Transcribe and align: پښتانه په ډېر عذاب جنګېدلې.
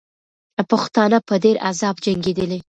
پښتانه 0.71 1.17
په 1.27 1.33
ډېر 1.43 1.55
عذاب 1.69 1.95
جنګېدلې. 2.05 2.59